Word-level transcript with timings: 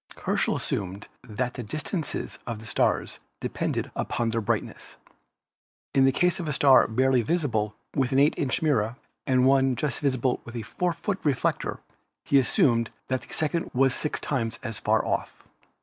Herschel 0.23 0.55
assumed 0.55 1.07
that 1.21 1.53
the 1.53 1.61
distances 1.61 2.39
of 2.47 2.57
the 2.57 2.65
stars 2.65 3.19
depended 3.39 3.91
upon 3.95 4.29
their 4.31 4.41
brightness. 4.41 4.95
In 5.93 6.05
the 6.05 6.11
case 6.11 6.39
of 6.39 6.47
a 6.47 6.53
star 6.53 6.87
barely 6.87 7.21
visible 7.21 7.75
with 7.95 8.11
an 8.11 8.17
8 8.17 8.33
inch 8.35 8.63
mirror 8.63 8.95
and 9.27 9.45
one 9.45 9.75
just 9.75 9.99
visible 9.99 10.41
with 10.43 10.55
a 10.55 10.63
4 10.63 10.93
foot 10.93 11.19
reflector 11.23 11.81
he 12.25 12.39
assumed 12.39 12.89
that 13.09 13.21
the 13.21 13.31
second 13.31 13.69
was 13.75 13.93
six 13.93 14.19
times 14.19 14.57
as 14.63 14.79
far 14.79 15.05
off. 15.05 15.43